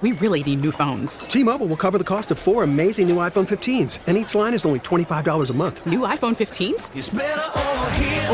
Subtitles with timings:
[0.00, 1.20] We really need new phones.
[1.20, 4.66] T-Mobile will cover the cost of four amazing new iPhone 15s, and each line is
[4.66, 5.86] only $25 a month.
[5.86, 6.90] New iPhone 15s?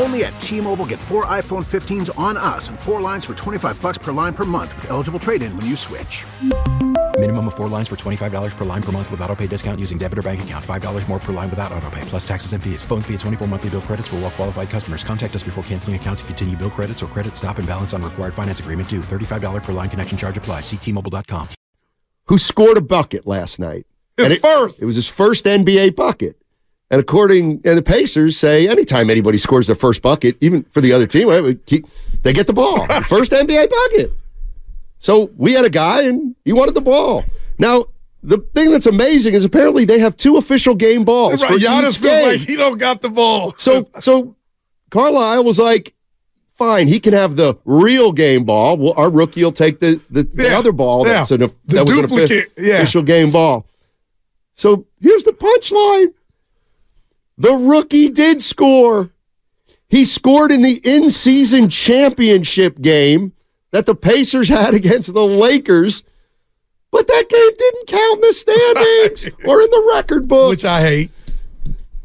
[0.01, 3.99] Only at T-Mobile get four iPhone 15s on us and four lines for 25 bucks
[3.99, 6.25] per line per month with eligible trade-in when you switch.
[7.21, 9.99] Minimum of four lines for $25 per line per month with auto pay discount using
[9.99, 10.65] debit or bank account.
[10.65, 12.83] $5 more per line without auto pay, plus taxes and fees.
[12.83, 15.03] Phone fee at 24 monthly bill credits for well qualified customers.
[15.03, 18.01] Contact us before canceling account to continue bill credits or credit stop and balance on
[18.01, 19.01] required finance agreement due.
[19.01, 20.63] $35 per line connection charge applies.
[20.63, 21.47] Ctmobile.com.
[22.25, 23.85] who scored a bucket last night.
[24.17, 24.81] His And it, first.
[24.81, 26.40] It was his first NBA bucket.
[26.91, 30.91] And according and the Pacers say anytime anybody scores their first bucket, even for the
[30.91, 31.87] other team, right, we keep-
[32.21, 32.85] they get the ball.
[33.03, 34.13] first NBA bucket.
[34.99, 37.23] So we had a guy and he wanted the ball.
[37.57, 37.85] Now,
[38.21, 41.91] the thing that's amazing is apparently they have two official game balls Right, for Giannis
[41.93, 42.27] each feels game.
[42.27, 43.53] like he don't got the ball.
[43.57, 44.35] So so
[44.91, 45.95] Carlisle was like,
[46.53, 48.77] fine, he can have the real game ball.
[48.77, 51.13] Well, our rookie will take the the, the other ball yeah.
[51.13, 52.75] that's an, The that was an duplicate, yeah.
[52.75, 53.65] official game ball.
[54.53, 56.13] So here's the punchline.
[57.41, 59.09] The rookie did score.
[59.89, 63.33] He scored in the in-season championship game
[63.71, 66.03] that the Pacers had against the Lakers.
[66.91, 70.49] But that game didn't count in the standings or in the record books.
[70.49, 71.11] which I hate.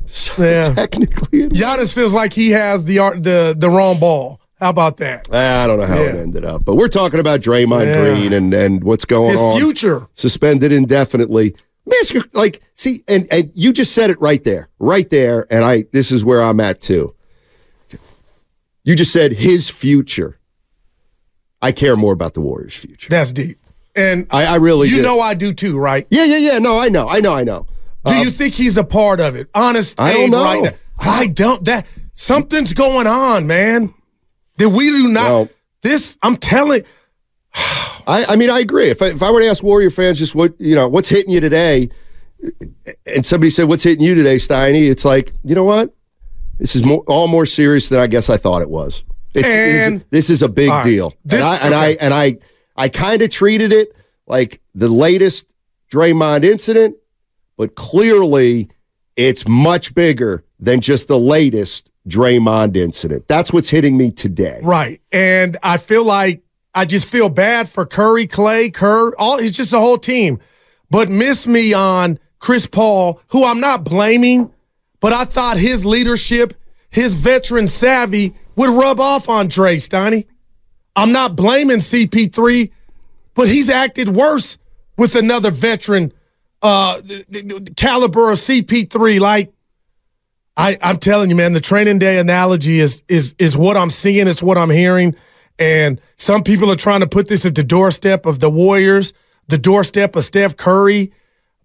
[0.07, 0.73] So Yeah.
[0.75, 4.41] technically, it Giannis feels like he has the the the wrong ball.
[4.61, 5.29] How about that?
[5.33, 8.15] Ah, I don't know how it ended up, but we're talking about Draymond Yeah.
[8.15, 9.53] Green and, and what's going His on.
[9.53, 10.07] His future.
[10.15, 11.55] Suspended indefinitely.
[11.87, 15.09] Let me ask you, like, see, and, and you just said it right there, right
[15.09, 17.15] there, and I this is where I'm at too.
[18.85, 20.39] You just said his future.
[21.63, 23.09] I care more about the Warriors' future.
[23.09, 23.59] That's deep.
[23.97, 25.03] And I, I really you do.
[25.03, 26.07] know I do too, right?
[26.11, 26.59] Yeah, yeah, yeah.
[26.59, 27.67] No, I know, I know, I know.
[28.05, 29.49] Do Um, you think he's a part of it?
[29.55, 30.45] Honest, I don't know.
[30.45, 30.71] Right now.
[30.99, 31.65] I don't.
[31.65, 33.95] That something's going on, man.
[34.59, 35.25] That we do not.
[35.25, 35.49] Well-
[35.83, 36.83] this I'm telling.
[38.07, 38.89] I, I mean, I agree.
[38.89, 41.31] If I, if I were to ask Warrior fans just what you know, what's hitting
[41.33, 41.89] you today,
[43.15, 45.95] and somebody said, "What's hitting you today, Steiny?" It's like, you know what?
[46.59, 49.05] This is more, all more serious than I guess I thought it was.
[49.35, 50.85] It's, And- this, is, this is a big right.
[50.85, 51.99] deal, This- and I and I okay.
[52.01, 52.37] and I
[52.77, 53.89] I kind of treated it
[54.27, 55.53] like the latest
[55.93, 56.97] Draymond incident,
[57.57, 58.71] but clearly
[59.17, 63.27] it's much bigger than just the latest Draymond incident.
[63.29, 64.61] That's what's hitting me today.
[64.63, 65.01] Right.
[65.13, 66.43] And I feel like
[66.77, 70.39] I just feel bad for Curry, Klay, Kerr, all it's just a whole team.
[70.91, 74.53] But miss me on Chris Paul, who I'm not blaming,
[75.01, 76.53] but I thought his leadership,
[76.91, 80.27] his veteran savvy would rub off on Dre Steiny.
[80.95, 82.71] I'm not blaming CP3,
[83.33, 84.59] but he's acted worse
[84.99, 86.13] with another veteran
[86.61, 87.01] uh
[87.77, 89.19] caliber of CP3.
[89.19, 89.53] Like
[90.59, 94.29] I, I'm telling you, man, the training day analogy is is is what I'm seeing,
[94.29, 95.15] it's what I'm hearing.
[95.59, 99.13] And some people are trying to put this at the doorstep of the Warriors,
[99.49, 101.13] the doorstep of Steph Curry.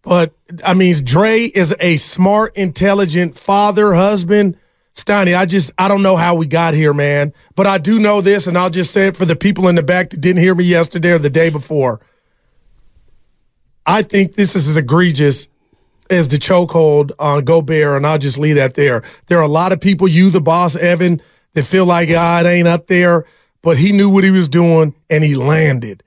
[0.01, 0.33] But
[0.65, 4.57] I mean, Dre is a smart, intelligent father, husband.
[4.93, 7.33] Steiny, I just I don't know how we got here, man.
[7.55, 9.83] But I do know this, and I'll just say it for the people in the
[9.83, 12.01] back that didn't hear me yesterday or the day before.
[13.85, 15.47] I think this is as egregious
[16.09, 19.03] as the chokehold on Gobert, and I'll just leave that there.
[19.27, 21.21] There are a lot of people, you, the boss, Evan,
[21.53, 23.25] that feel like ah, it ain't up there,
[23.61, 26.03] but he knew what he was doing and he landed.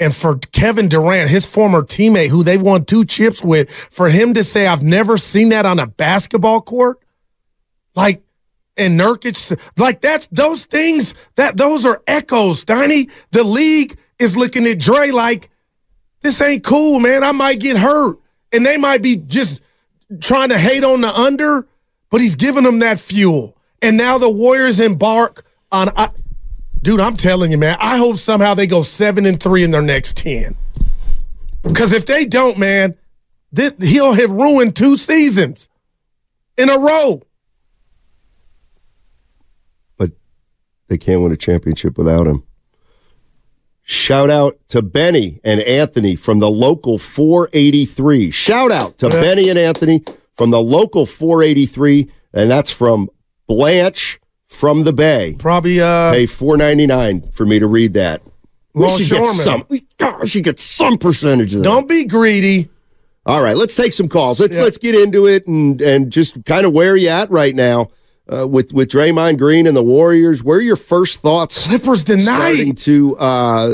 [0.00, 4.34] And for Kevin Durant, his former teammate, who they've won two chips with, for him
[4.34, 6.98] to say, I've never seen that on a basketball court,
[7.94, 8.22] like,
[8.76, 12.64] and Nurkic, like that's those things that those are echoes.
[12.64, 15.50] Steiny, the league is looking at Dre like,
[16.20, 17.24] this ain't cool, man.
[17.24, 18.18] I might get hurt.
[18.52, 19.62] And they might be just
[20.20, 21.66] trying to hate on the under,
[22.10, 23.56] but he's giving them that fuel.
[23.82, 26.10] And now the Warriors embark on I,
[26.82, 29.82] dude, I'm telling you, man, I hope somehow they go seven and three in their
[29.82, 30.56] next ten.
[31.62, 32.96] Because if they don't, man,
[33.52, 35.68] this, he'll have ruined two seasons
[36.56, 37.22] in a row.
[39.96, 40.12] but
[40.88, 42.44] they can't win a championship without him.
[43.82, 48.30] Shout out to Benny and Anthony from the local 483.
[48.30, 50.04] Shout out to Benny and Anthony
[50.34, 53.08] from the local 483, and that's from
[53.46, 55.36] Blanche from the Bay.
[55.38, 58.22] Probably uh Pay 4.99 for me to read that.
[58.74, 59.64] We should get some.
[59.68, 61.64] We, God, we should get some percentage of that.
[61.64, 62.68] Don't be greedy.
[63.26, 64.40] All right, let's take some calls.
[64.40, 64.62] Let's Yeah.
[64.62, 67.90] let's get into it and and just kind of where you at right now
[68.32, 70.42] uh, with with Draymond Green and the Warriors.
[70.42, 71.66] Where are your first thoughts?
[71.66, 72.76] Clippers starting tonight.
[72.78, 73.70] to uh,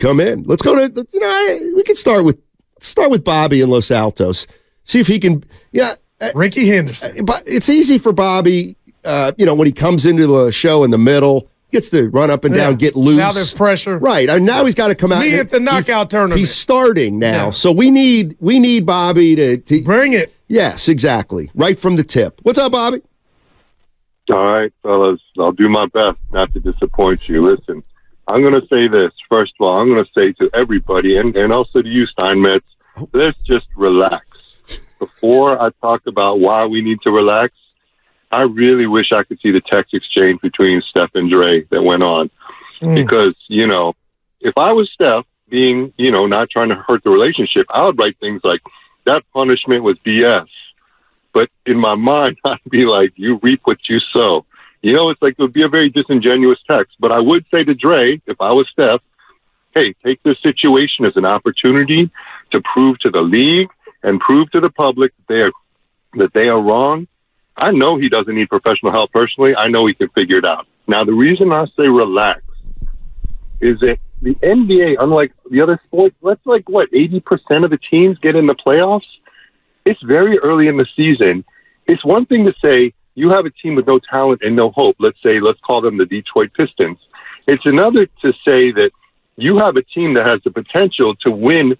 [0.00, 0.44] come in.
[0.44, 2.38] Let's go to you know I- we can start with
[2.80, 4.46] start with Bobby in Los Altos.
[4.84, 5.44] See if he can.
[5.72, 7.24] Yeah, uh, Ricky Henderson.
[7.24, 8.76] but it's easy for Bobby.
[9.04, 12.30] Uh, you know when he comes into a show in the middle, gets to run
[12.30, 12.76] up and down, Yeah.
[12.76, 13.16] get loose.
[13.18, 13.98] Now there's pressure.
[13.98, 14.28] Right.
[14.30, 15.20] And now he's got to come out.
[15.20, 16.38] Me at the he's- knockout tournament.
[16.38, 17.46] He's starting now.
[17.46, 17.50] Yeah.
[17.50, 20.32] So we need we need Bobby to, to Bring it.
[20.48, 21.50] Yes, exactly.
[21.54, 22.40] Right from the tip.
[22.42, 23.00] What's up, Bobby?
[24.32, 27.42] All right, fellas, I'll do my best not to disappoint you.
[27.44, 27.82] Listen,
[28.26, 29.12] I'm going to say this.
[29.30, 32.64] First of all, I'm going to say to everybody, and, and also to you, Steinmetz,
[33.12, 34.24] let's just relax.
[34.98, 37.52] Before I talk about why we need to relax,
[38.34, 42.02] I really wish I could see the text exchange between Steph and Dre that went
[42.02, 42.30] on.
[42.80, 42.94] Hmm.
[42.94, 43.94] Because, you know,
[44.40, 47.98] if I was Steph, being, you know, not trying to hurt the relationship, I would
[47.98, 48.60] write things like,
[49.06, 50.48] that punishment was BS
[51.34, 54.46] but in my mind, I'd be like, you reap what you sow.
[54.80, 56.96] You know, it's like it would be a very disingenuous text.
[57.00, 59.00] But I would say to Dre, if I was Steph,
[59.74, 62.10] hey, take this situation as an opportunity
[62.52, 63.68] to prove to the league
[64.02, 65.52] and prove to the public that they are
[66.16, 67.08] that they are wrong.
[67.56, 69.54] I know he doesn't need professional help personally.
[69.56, 70.66] I know he can figure it out.
[70.86, 72.42] Now, the reason I say relax
[73.60, 77.78] is that the NBA, unlike the other sports, let's like what eighty percent of the
[77.90, 79.02] teams get in the playoffs
[79.84, 81.44] it's very early in the season.
[81.86, 84.96] It's one thing to say you have a team with no talent and no hope.
[84.98, 86.98] Let's say, let's call them the Detroit Pistons.
[87.46, 88.90] It's another to say that
[89.36, 91.76] you have a team that has the potential to win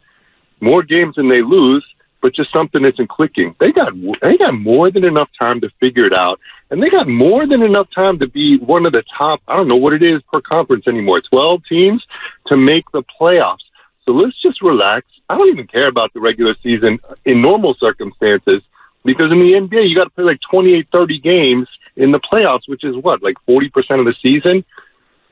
[0.61, 1.85] more games than they lose,
[2.25, 3.55] but just something isn't clicking.
[3.61, 3.93] They got
[4.23, 6.41] they got more than enough time to figure it out,
[6.71, 9.43] and they got more than enough time to be one of the top.
[9.47, 11.21] I don't know what it is per conference anymore.
[11.21, 12.03] Twelve teams
[12.47, 13.59] to make the playoffs.
[14.07, 15.07] So let's just relax.
[15.29, 18.63] I don't even care about the regular season in normal circumstances
[19.05, 22.63] because in the NBA, you got to play like 28, 30 games in the playoffs,
[22.69, 23.69] which is what, like 40%
[24.01, 24.65] of the season?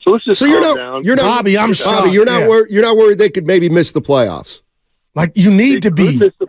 [0.03, 1.05] So let's just So you're calm not down.
[1.05, 2.49] you're not Bobby, I'm Bobby, shocked, you're not yeah.
[2.49, 4.61] wor- you're not worried they could maybe miss the playoffs.
[5.15, 6.19] Like you need to be.
[6.19, 6.49] miss the-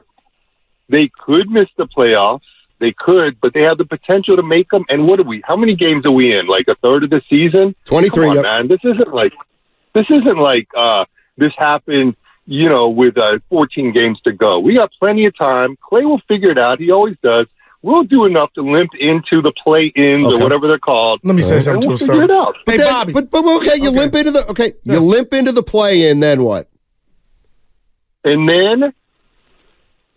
[0.89, 2.41] they could miss the playoffs.
[2.79, 4.83] They could, but they have the potential to make them.
[4.89, 5.41] And what are we?
[5.45, 6.47] How many games are we in?
[6.47, 7.75] Like a third of the season?
[7.85, 8.43] 23, Come on, yep.
[8.43, 8.67] man.
[8.67, 9.31] This isn't like
[9.93, 11.05] this isn't like uh,
[11.37, 12.15] this happened.
[12.45, 15.77] You know, with uh, 14 games to go, we got plenty of time.
[15.77, 16.77] Klay will figure it out.
[16.77, 17.47] He always does.
[17.83, 20.37] We'll do enough to limp into the play-ins Okay.
[20.39, 21.21] or whatever they're called.
[21.23, 22.55] Let me say and something we'll to figure it out.
[22.65, 23.13] Hey, Then- Bobby.
[23.13, 23.97] But but okay, you Okay.
[23.99, 24.95] limp into the okay, Yeah.
[24.95, 26.19] you limp into the play in.
[26.19, 26.67] Then what?
[28.25, 28.93] and then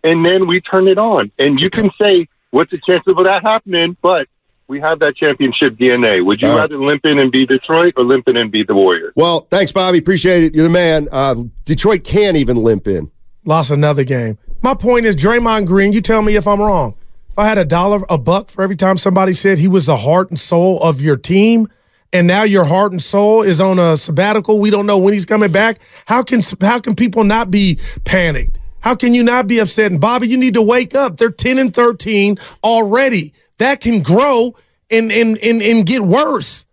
[0.06, 1.31] and then we turn it on.
[1.38, 4.29] And you can say, "What's the chance of that happening?" But
[4.69, 6.25] we have that championship DNA.
[6.25, 6.62] Would you All right.
[6.62, 9.12] rather limp in and be Detroit or limp in and be the Warriors?
[9.17, 9.99] Well, thanks, Bobby.
[9.99, 10.55] Appreciate it.
[10.55, 11.08] You're the man.
[11.12, 13.11] Uh, Detroit can't even limp in.
[13.44, 14.38] Lost another game.
[14.62, 15.93] My point is, Draymond Green.
[15.93, 16.94] You tell me if I'm wrong.
[17.31, 19.99] If I had a dollar, a buck for every time somebody said he was the
[19.99, 21.69] heart and soul of your team,
[22.12, 25.26] and now your heart and soul is on a sabbatical, we don't know when he's
[25.26, 25.79] coming back.
[26.06, 28.58] How can how can people not be panicked?
[28.86, 29.90] How can you not be upset?
[29.90, 31.16] And Bobby, you need to wake up.
[31.16, 33.34] They're ten and thirteen already.
[33.58, 34.54] That can grow
[34.88, 36.66] and and and, and get worse.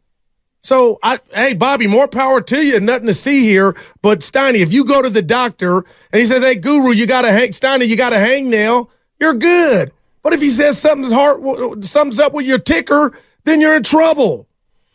[0.59, 2.79] So I hey Bobby, more power to you.
[2.79, 3.75] Nothing to see here.
[4.03, 7.25] But Steiny, if you go to the doctor and he says, Hey Guru, you got
[7.25, 8.89] a hang Steiny, you got a hangnail,
[9.19, 9.91] you're good.
[10.21, 14.47] But if he says something's hard something's up with your ticker, then you're in trouble.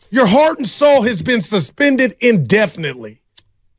[0.09, 3.19] Your heart and soul has been suspended indefinitely.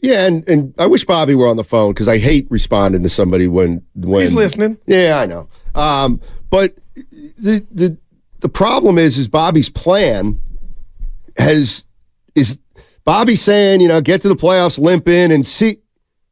[0.03, 3.09] Yeah, and, and I wish Bobby were on the phone because I hate responding to
[3.09, 4.79] somebody when when He's listening.
[4.87, 5.49] Yeah, I know.
[5.75, 7.99] Um, but the the
[8.41, 10.41] the problem is is Bobby's plan
[11.39, 11.85] has
[12.35, 12.59] is
[13.05, 15.77] Bobby saying you know get to the playoffs, limp in, and see.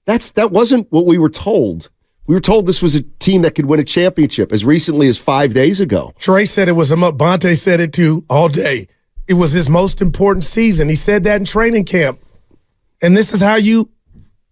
[0.06, 1.90] That's that wasn't what we were told.
[2.26, 5.16] We were told this was a team that could win a championship as recently as
[5.16, 6.12] five days ago.
[6.18, 8.88] Trey said it was a Bonte said it too all day.
[9.26, 10.88] It was his most important season.
[10.88, 12.18] He said that in training camp.
[13.00, 13.90] And this is how you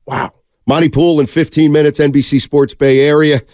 [0.06, 0.32] wow.
[0.66, 3.40] Monte Poole in 15 minutes, NBC Sports Bay Area.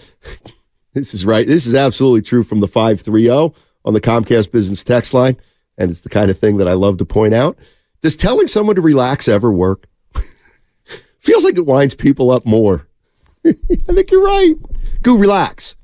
[0.94, 1.46] This is right.
[1.46, 5.38] This is absolutely true from the 530 on the Comcast Business text line.
[5.78, 7.56] And it's the kind of thing that I love to point out.
[8.02, 9.86] Does telling someone to relax ever work?
[11.20, 12.86] Feels like it winds people up more.
[13.46, 14.54] I think you're right.
[15.00, 15.76] Go relax.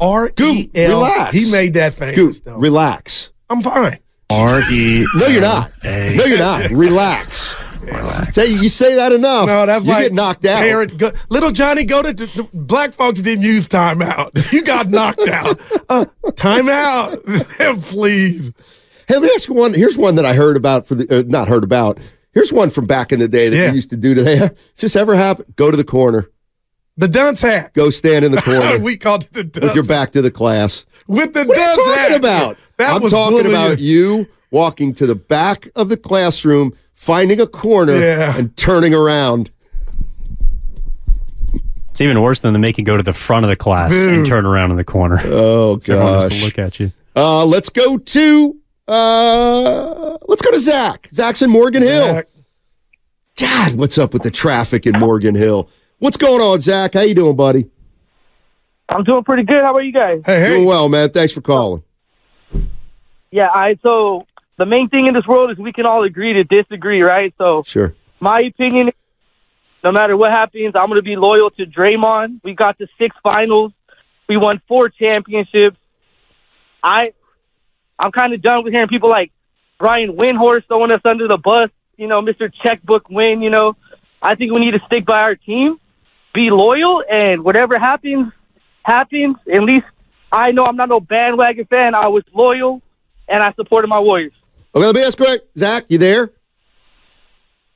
[0.00, 1.00] R E L.
[1.00, 1.34] relax.
[1.34, 2.56] He made that Go famous though.
[2.56, 3.32] relax.
[3.50, 3.98] I'm fine.
[5.16, 5.72] No, you're not.
[5.84, 6.70] No, you're not.
[6.70, 7.54] Relax.
[8.32, 9.46] Say you say that enough.
[9.46, 10.60] No, that's you like get knocked out.
[10.60, 14.30] Parent, go, little Johnny, go to, to- black folks didn't use timeout.
[14.52, 15.60] You got knocked out.
[15.88, 18.52] Uh, timeout, please.
[19.08, 19.74] Hey, let me ask you one.
[19.74, 21.98] Here's one that I heard about for the uh, not heard about.
[22.32, 23.70] Here's one from back in the day that Yeah.
[23.70, 24.50] we used to do today.
[24.76, 25.46] This ever happen?
[25.56, 26.30] Go to the corner.
[26.96, 27.72] The dunce hat.
[27.74, 30.30] Go stand in the corner we called it the dunce with your back to the
[30.30, 30.84] class.
[31.08, 32.18] With the What are dunce you talking hat.
[32.18, 32.56] about?
[32.76, 33.50] That I'm talking bullying.
[33.54, 38.36] about you walking to the back of the classroom, finding a corner, Yeah.
[38.36, 39.50] and turning around.
[41.90, 44.24] It's even worse than the make you go to the front of the class and
[44.26, 45.18] turn around in the corner.
[45.24, 46.38] Oh So everyone has gosh.
[46.38, 46.92] to look at you.
[47.16, 51.08] Uh, let's go to uh, let's go to Zach.
[51.12, 52.04] Zach's in Morgan Hill.
[52.14, 52.26] Zach.
[53.38, 55.68] God, what's up with the traffic in Morgan Hill?
[56.00, 56.94] What's going on, Zach?
[56.94, 57.68] How you doing, buddy?
[58.88, 59.62] I'm doing pretty good.
[59.62, 60.20] How about you guys?
[60.26, 60.66] Hey, Doing hey.
[60.66, 61.10] well, man.
[61.10, 61.82] Thanks for calling.
[63.30, 64.26] Yeah, I so
[64.60, 67.32] the main thing in this world is we can all agree to disagree, right?
[67.38, 67.94] So Sure.
[68.20, 68.90] my opinion
[69.82, 72.40] no matter what happens, I'm gonna be loyal to Draymond.
[72.44, 73.72] We got to six finals.
[74.28, 75.78] We won four championships.
[76.82, 77.12] I
[77.98, 79.32] I'm kinda done with hearing people like
[79.78, 82.52] Brian Windhorst throwing us under the bus, you know, Mr.
[82.62, 83.76] Checkbook win, you know.
[84.22, 85.80] I think we need to stick by our team,
[86.34, 88.30] be loyal, and whatever happens,
[88.82, 89.36] happens.
[89.50, 89.86] At least
[90.30, 91.94] I know I'm not no bandwagon fan.
[91.94, 92.82] I was loyal
[93.26, 94.34] and I supported my Warriors.
[94.74, 95.42] Okay, let me ask quick.
[95.58, 96.30] Zach, you there?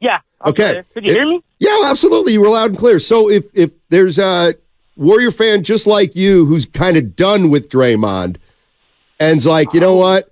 [0.00, 0.18] Yeah.
[0.40, 0.72] I'm Okay.
[0.72, 0.84] there.
[0.94, 1.42] Could you hear me?
[1.58, 2.34] Yeah, absolutely.
[2.34, 2.98] You were loud and clear.
[2.98, 4.54] So if if there's a
[4.96, 8.36] Warrior fan just like you who's kind of done with Draymond
[9.18, 10.30] and's like, you know what?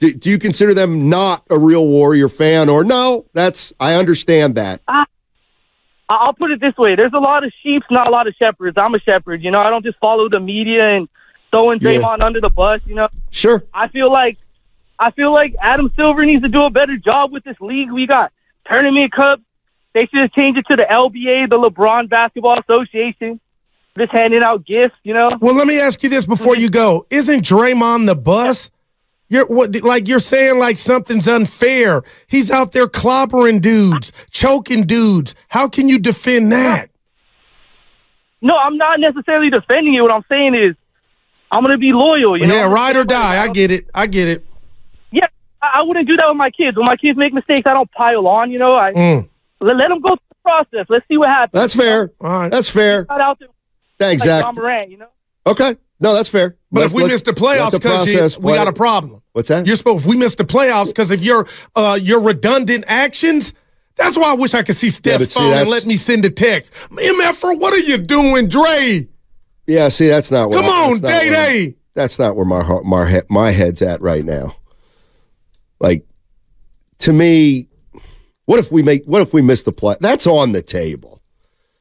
[0.00, 3.26] Do, do you consider them not a real Warrior fan or no?
[3.34, 4.80] That's I understand that.
[4.88, 5.04] Ah,
[6.08, 8.34] I- I'll put it this way: there's a lot of sheep, not a lot of
[8.34, 8.76] shepherds.
[8.80, 9.42] I'm a shepherd.
[9.42, 11.08] You know, I don't just follow the media and
[11.52, 11.90] throwing Yeah.
[12.00, 12.80] Draymond under the bus.
[12.86, 13.62] You know, Sure.
[13.72, 14.38] I feel like
[15.02, 17.90] I feel like Adam Silver needs to do a better job with this league.
[17.90, 18.32] We got
[18.64, 19.42] tournament cups.
[19.94, 23.40] They should have changed it to the LBA, the LeBron Basketball Association.
[23.98, 24.94] Just handing out gifts.
[25.02, 25.36] You know.
[25.40, 26.62] Well, let me ask you this before mm-hmm.
[26.62, 27.06] you go.
[27.10, 28.70] Isn't Draymond the bus?
[29.28, 32.02] You're what like you're saying like something's unfair.
[32.28, 35.34] He's out there clobbering dudes, choking dudes.
[35.48, 36.90] How can you defend that?
[38.40, 40.00] No, I'm not necessarily defending it.
[40.00, 40.76] What I'm saying is,
[41.50, 42.40] I'm gonna be loyal.
[42.40, 43.42] You yeah, I'm ride or die.
[43.42, 43.90] I get it.
[43.92, 44.46] I get it.
[45.62, 46.76] Yeah, I, I wouldn't do that with my kids.
[46.76, 48.50] When my kids make mistakes, I don't pile on.
[48.50, 49.28] You know, I Mm.
[49.60, 50.86] let, let them go through the process.
[50.88, 51.60] Let's see what happens.
[51.60, 52.12] That's fair.
[52.20, 52.50] All right.
[52.50, 53.06] That's fair.
[53.08, 53.48] Not out there
[53.98, 54.54] Thanks, like Zach.
[54.54, 55.06] John You know.
[55.46, 55.76] Okay.
[56.00, 56.56] No, that's fair.
[56.72, 59.22] But Let- if we miss the playoffs because process we got a problem.
[59.32, 59.66] What's that?
[59.66, 63.54] You're supposed if we miss the playoffs because of your uh your redundant actions.
[63.94, 66.24] That's why I wish I could see Steph's but see, phone and let me send
[66.24, 66.72] a text.
[66.90, 69.06] MF, what are you doing, Dre?
[69.66, 71.74] Yeah, see, that's not what Come I- on, that's Day where- Day.
[71.94, 74.56] That's not where my heart, my, he- my head's at right now.
[75.82, 76.06] Like,
[77.00, 77.68] to me,
[78.46, 79.04] what if we make?
[79.04, 79.96] What if we miss the play?
[80.00, 81.20] That's on the table.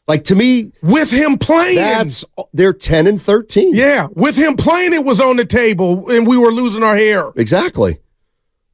[0.08, 3.74] Like to me, with him playing, that's they're ten and thirteen.
[3.74, 7.32] Yeah, with him playing, it was on the table, and we were losing our hair.
[7.38, 8.00] Exactly.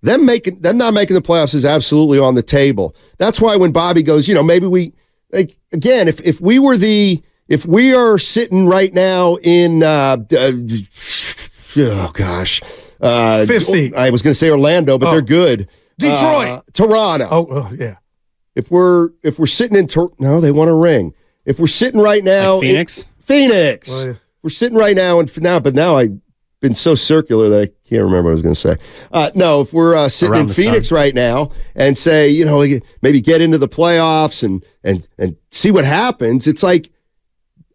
[0.02, 2.96] Them making them not making the playoffs is absolutely on the table.
[3.18, 4.94] That's why when Bobby goes, you know, maybe we
[5.32, 10.18] like again, if if we were the if we are sitting right now in uh,
[10.32, 10.52] uh
[11.78, 12.62] oh gosh.
[13.02, 13.94] Uh Fifth seed.
[13.96, 15.12] I was gonna say Orlando, but Oh.
[15.12, 15.68] they're good.
[16.00, 16.48] Detroit.
[16.48, 17.28] Uh, Toronto.
[17.32, 17.96] Oh, oh, yeah.
[18.56, 21.14] If we're if we're sitting in Tor- no, they want a ring.
[21.46, 22.98] If we're sitting right now Like Phoenix?
[23.00, 23.90] in- Phoenix.
[23.92, 24.14] Oh, yeah.
[24.44, 26.18] We're sitting right now and now, but now I've
[26.62, 28.76] been so circular that I can't remember what I was going to say.
[29.12, 30.96] Uh, no, if we're uh, sitting Around in Phoenix sun.
[30.98, 32.66] right now and say, you know,
[33.02, 36.90] maybe get into the playoffs and and and see what happens, it's like,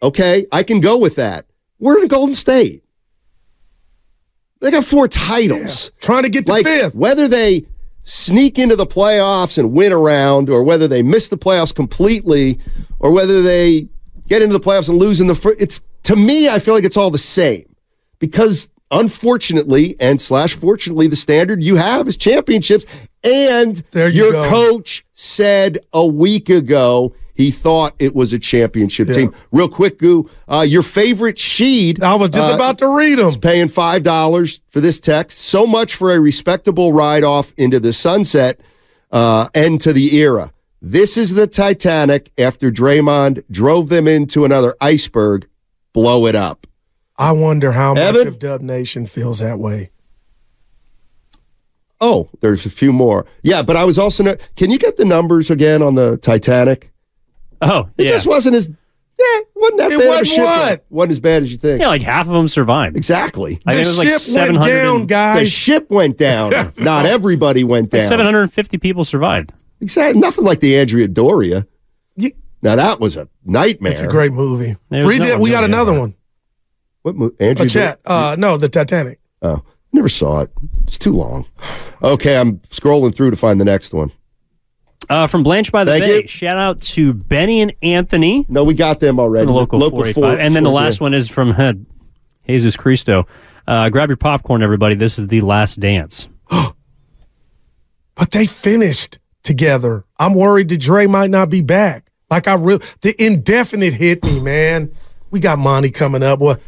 [0.03, 1.47] okay, I can go with that.
[1.79, 2.82] We're in Golden State.
[4.63, 5.91] They got four titles.
[6.01, 6.95] Trying to get to Like fifth.
[6.95, 7.67] whether they
[8.05, 12.59] sneak into the playoffs and win around, or whether they miss the playoffs completely,
[12.99, 13.89] or whether they
[14.29, 15.61] get into the playoffs and lose in the first.
[15.61, 17.65] It's to me, I feel like it's all the same
[18.19, 22.87] because unfortunately and slash fortunately, the standard you have is championships.
[23.25, 24.49] And you your go.
[24.49, 29.15] coach said a week ago he thought it was a championship Yeah.
[29.15, 29.35] team.
[29.51, 32.03] Real quick, Goo, uh, your favorite Sheed.
[32.03, 33.27] I was just uh, about to read them.
[33.29, 35.39] is paying five dollars for this text.
[35.39, 38.61] So much for a respectable ride off into the sunset,
[39.11, 40.53] uh, end to the era.
[40.81, 45.49] This is the Titanic after Draymond drove them into another iceberg.
[45.93, 46.67] Blow it up.
[47.17, 49.91] I wonder how much of Dub Nation feels that way.
[52.01, 53.27] Oh, there's a few more.
[53.43, 54.25] Yeah, but I was also.
[54.25, 56.92] No- Can you get the numbers again on the Titanic?
[57.63, 58.11] Oh, It yeah.
[58.11, 58.69] just wasn't as.
[58.69, 60.47] Yeah, wasn't that It bad of a wasn't shipwreck.
[60.47, 60.85] what?
[60.91, 61.81] Wasn't as bad as you think.
[61.81, 62.97] yeah, like half of them survived.
[62.97, 63.61] Exactly.
[63.67, 65.09] I think it the was like ship went down, and-
[65.41, 66.53] The ship went down.
[66.81, 68.09] Not everybody went Like down.
[68.09, 69.53] 750 people survived.
[69.81, 70.21] Exactly.
[70.21, 71.67] Nothing like the Andrea Doria.
[72.17, 73.93] You- Now that was a nightmare.
[73.93, 74.77] It's a great movie.
[74.89, 75.39] There's Read no it.
[75.41, 76.15] We got another one.
[77.03, 77.37] What movie?
[77.39, 77.67] Andrea?
[77.67, 78.01] A chat.
[78.05, 79.21] Uh, no, the Titanic.
[79.43, 80.51] Oh, never saw it.
[80.87, 81.47] It's too long.
[82.05, 84.11] Okay, I'm scrolling through to find the next one.
[85.13, 86.23] Uh, from Blanche by the Thank Bay.
[86.23, 86.27] you.
[86.27, 88.47] Shout out to Benny and Anthony.
[88.49, 89.45] No, we got them already.
[89.47, 90.15] From the local, Local 485.
[90.15, 91.75] four- and then the last one is from uh,
[92.47, 93.27] Jesus Cristo.
[93.67, 94.95] Uh, grab your popcorn, everybody.
[94.95, 96.29] This is the last dance.
[98.15, 100.05] But they finished together.
[100.19, 102.11] I'm worried that Dre might not be back.
[102.31, 104.93] Like I real the indefinite hit me, man.
[105.31, 106.39] We got Monte coming up.
[106.39, 106.61] What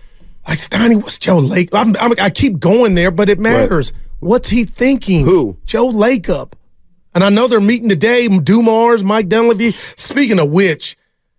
[0.49, 1.75] like Steiny, what's Joe Lacob?
[1.75, 3.93] I'm, I'm, I keep going there, but it matters.
[4.21, 5.27] What's he thinking?
[5.27, 5.59] Who?
[5.65, 6.55] Joe Lacob.
[7.15, 8.27] And I know they're meeting today.
[8.29, 9.71] Dumars, Mike Dunleavy.
[9.97, 10.97] Speaking of which,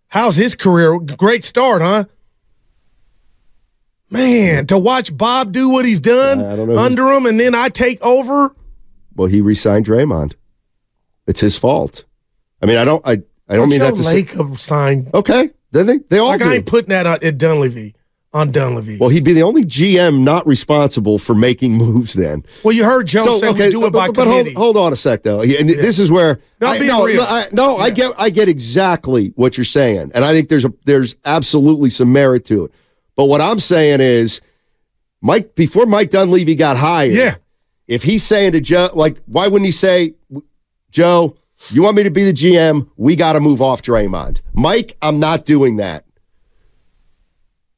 [0.08, 0.98] how's his career?
[1.00, 2.05] Great start, huh?
[4.10, 7.39] Man, to watch Bob do what he's done I don't know who's- under him, and
[7.39, 8.55] then I take over.
[9.15, 10.34] Well, he re-signed Draymond.
[11.27, 12.03] It's his fault.
[12.62, 13.05] I mean, I don't.
[13.05, 13.22] I.
[13.48, 14.24] I don't mean that to say.
[14.24, 15.10] Lacob signed.
[15.13, 16.50] Okay, then they they all Like do.
[16.50, 17.96] I ain't putting that on, at Dunleavy
[18.36, 18.98] on Dunleavy.
[19.00, 22.13] well, he'd be the only GM not responsible for making moves.
[22.13, 22.44] Then.
[22.63, 24.96] Well, you heard Joe say we do it by but, but hold, hold on a
[24.96, 25.42] sec though.
[25.42, 27.22] And this is where No, being no, real.
[27.22, 30.74] I, no, I get I get exactly what you're saying, and I think there's a
[30.84, 32.72] there's absolutely some merit to it.
[33.15, 34.42] But what I'm saying is,
[35.22, 37.36] Mike before Mike Dunleavy got hired, Yeah.
[37.88, 40.15] if he's saying to Joe, like, why wouldn't he say,
[40.92, 41.38] Joe,
[41.72, 42.89] you want me to be the GM?
[42.98, 44.42] We got to move off Draymond.
[44.54, 46.04] Mike, I'm not doing that.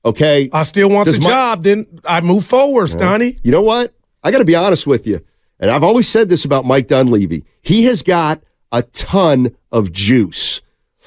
[0.08, 0.50] Okay.
[0.54, 1.64] I still want Does the Mike- job.
[1.64, 3.38] Then I move forward, Stoney.
[3.44, 3.94] You know what?
[4.24, 5.20] I got to be honest with you.
[5.60, 7.44] And I've always said this about Mike Dunleavy.
[7.62, 10.62] He has got a ton of juice,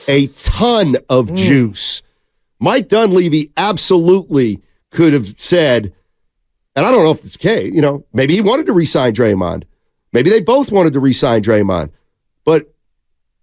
[0.09, 1.37] a ton of mm.
[1.37, 2.02] juice.
[2.59, 5.95] Mike Dunleavy absolutely could have said,
[6.76, 9.64] and I don't know if it's okay, you know, maybe he wanted to resign Draymond.
[10.12, 11.90] Maybe they both wanted to resign Draymond.
[12.45, 12.75] But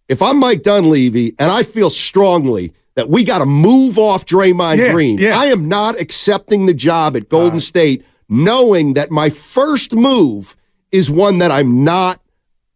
[0.09, 4.77] if I'm Mike Dunleavy and I feel strongly that we got to move off Draymond
[4.77, 5.37] Yeah, Green, yeah.
[5.39, 10.57] I am not accepting the job at Golden State knowing that my first move
[10.91, 12.19] is one that I'm not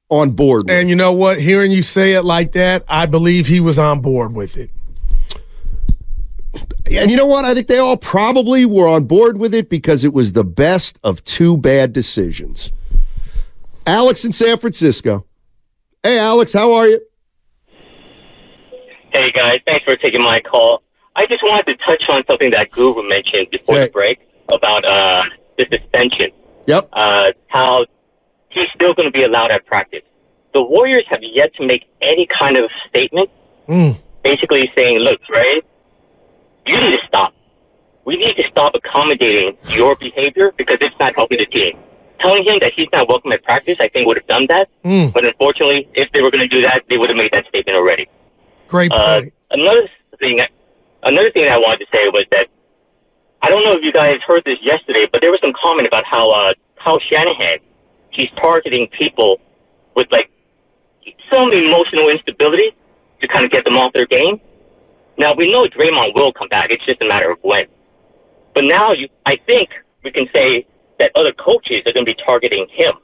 [0.10, 0.72] on board with.
[0.72, 1.40] And you know what?
[1.40, 4.70] Hearing you say it like that, I believe he was on board with it.
[6.92, 7.44] And you know what?
[7.44, 11.00] I think they all probably were on board with it because it was the best
[11.04, 12.72] of two bad decisions.
[13.88, 15.26] Alex in San Francisco.
[16.04, 17.02] Hey, Alex, how are you?
[19.12, 20.84] Hey guys, thanks for taking my call.
[21.15, 23.86] I just wanted to touch on something that Guru mentioned before Hey.
[23.86, 25.24] the break about uh,
[25.58, 26.32] the suspension.
[26.67, 26.89] Yep.
[26.93, 27.86] Uh, how
[28.50, 30.04] he's still going to be allowed at practice.
[30.54, 33.30] The Warriors have yet to make any kind of statement,
[34.24, 35.62] basically saying, "Look, Trey,
[36.65, 37.34] you need to stop.
[38.06, 41.78] We need to stop accommodating your behavior because it's not helping the team."
[42.19, 44.69] Telling him that he's not welcome at practice, I think would have done that.
[44.86, 45.12] Mm.
[45.12, 47.76] But unfortunately, if they were going to do that, they would have made that statement
[47.76, 48.08] already.
[48.71, 49.19] Great Uh,
[49.51, 49.84] another
[50.17, 50.39] thing,
[51.03, 52.47] another thing I wanted to say was that
[53.43, 56.05] I don't know if you guys heard this yesterday, but there was some comment about
[56.07, 57.60] how uh, Kyle Shanahan
[58.15, 59.43] he's targeting people
[59.93, 60.31] with like
[61.27, 62.71] some emotional instability
[63.19, 64.39] to kind of get them off their game.
[65.17, 67.67] Now we know Draymond will come back; it's just a matter of when.
[68.55, 69.67] But now you, I think
[70.01, 70.65] we can say
[70.99, 72.95] that other coaches are going to be targeting him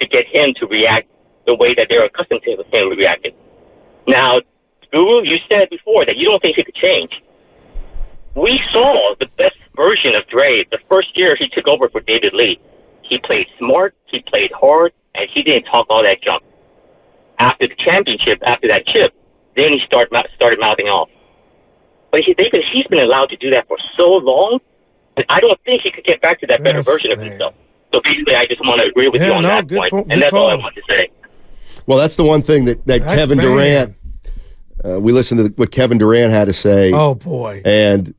[0.00, 1.08] to get him to react
[1.46, 3.32] the way that they're accustomed to him reacting.
[4.06, 4.36] Now,
[4.94, 7.10] Guru, you said before that you don't think he could change.
[8.36, 12.32] We saw the best version of Dre the first year he took over for David
[12.32, 12.60] Lee.
[13.02, 16.44] He played smart, he played hard, and he didn't talk all that junk.
[17.40, 19.12] After the championship, after that chip,
[19.56, 21.08] then he start, started mouthing off.
[22.12, 24.60] But he, they've been, he's been allowed to do that for so long
[25.16, 27.54] that I don't think he could get back to that better Yes, version of himself.
[27.92, 29.92] So basically, I just want to agree with Yeah, you on no, that good point,
[29.92, 31.10] and good that's all I want to say.
[31.86, 33.46] Well, that's the one thing that, that That Kevin man.
[33.46, 33.96] Durant,
[34.84, 36.92] uh, we listened to what Kevin Durant had to say.
[36.94, 37.62] Oh boy.
[37.64, 38.14] And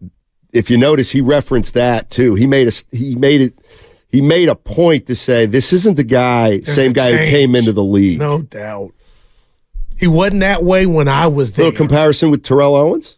[0.51, 2.35] if you notice, he referenced that too.
[2.35, 3.59] He made a he made it
[4.09, 7.55] he made a point to say this isn't the guy, same a guy who came
[7.55, 8.19] into the league.
[8.19, 8.93] No doubt.
[9.97, 11.65] He wasn't that way when I was there.
[11.65, 13.17] Little comparison with Terrell Owens.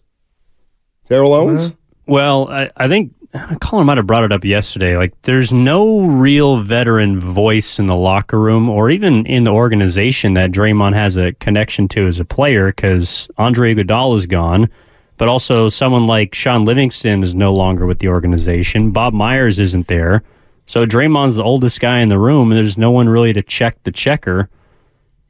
[1.08, 1.74] Terrell Owens.
[2.06, 3.14] Well, I, I think
[3.60, 4.98] Colin might have brought it up yesterday.
[4.98, 10.34] Like, there's no real veteran voice in the locker room or even in the organization
[10.36, 14.70] that Draymond has a connection to as a player because Andre Iguodala is gone,
[15.18, 18.92] but also someone like Shaun Livingston is no longer with the organization.
[18.92, 20.24] Bob Myers isn't there.
[20.66, 23.82] So Draymond's the oldest guy in the room, and there's no one really to check
[23.84, 24.50] the checker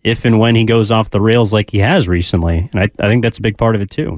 [0.03, 2.69] if and when he goes off the rails like he has recently.
[2.71, 4.17] And I, I think that's a big part of it, too.